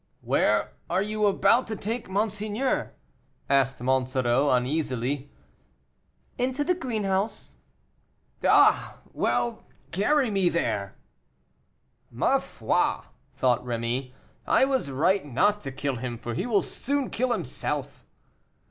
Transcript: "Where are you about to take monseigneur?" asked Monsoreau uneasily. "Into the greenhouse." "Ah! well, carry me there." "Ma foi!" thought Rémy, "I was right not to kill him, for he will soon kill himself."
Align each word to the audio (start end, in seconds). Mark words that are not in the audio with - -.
"Where 0.21 0.71
are 0.89 1.03
you 1.03 1.27
about 1.27 1.67
to 1.67 1.75
take 1.75 2.09
monseigneur?" 2.09 2.95
asked 3.47 3.79
Monsoreau 3.81 4.49
uneasily. 4.49 5.29
"Into 6.39 6.63
the 6.63 6.73
greenhouse." 6.73 7.57
"Ah! 8.43 8.97
well, 9.13 9.63
carry 9.91 10.31
me 10.31 10.49
there." 10.49 10.95
"Ma 12.09 12.39
foi!" 12.39 13.01
thought 13.35 13.63
Rémy, 13.63 14.11
"I 14.47 14.65
was 14.65 14.89
right 14.89 15.23
not 15.23 15.61
to 15.61 15.71
kill 15.71 15.97
him, 15.97 16.17
for 16.17 16.33
he 16.33 16.47
will 16.47 16.63
soon 16.63 17.11
kill 17.11 17.31
himself." 17.31 18.03